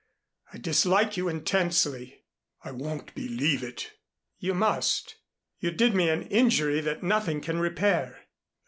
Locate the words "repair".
7.59-8.25